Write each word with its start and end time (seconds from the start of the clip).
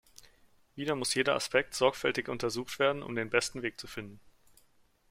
Wieder 0.75 0.95
muss 0.95 1.13
jeder 1.13 1.35
Aspekt 1.35 1.75
sorgfältig 1.75 2.27
untersucht 2.27 2.79
werden, 2.79 3.03
um 3.03 3.13
den 3.13 3.29
besten 3.29 3.61
Weg 3.61 3.79
zu 3.79 3.85
finden. 3.85 4.19